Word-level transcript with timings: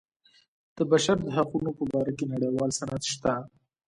د 0.77 0.79
بشر 0.91 1.17
د 1.23 1.27
حقونو 1.37 1.69
په 1.77 1.83
باره 1.91 2.11
کې 2.17 2.25
نړیوال 2.33 2.71
سند 2.79 3.01
شته. 3.11 3.33